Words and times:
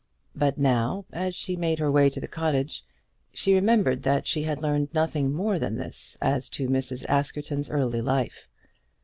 But 0.35 0.57
now, 0.57 1.05
as 1.13 1.35
she 1.35 1.55
made 1.55 1.77
her 1.77 1.91
way 1.91 2.09
to 2.09 2.19
the 2.19 2.27
cottage, 2.27 2.83
she 3.35 3.53
remembered 3.53 4.01
that 4.01 4.25
she 4.25 4.41
had 4.41 4.59
learned 4.63 4.89
nothing 4.95 5.31
more 5.31 5.59
than 5.59 5.75
this 5.75 6.17
as 6.23 6.49
to 6.57 6.67
Mrs. 6.67 7.05
Askerton's 7.07 7.69
early 7.69 8.01
life. 8.01 8.49